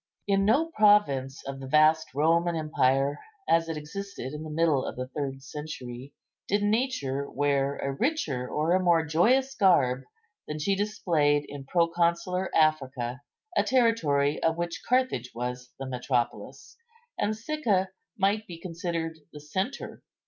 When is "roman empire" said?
2.15-3.19